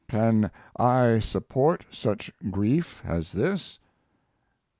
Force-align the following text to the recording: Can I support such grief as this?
Can 0.07 0.49
I 0.79 1.19
support 1.19 1.85
such 1.91 2.33
grief 2.49 3.03
as 3.05 3.33
this? 3.33 3.77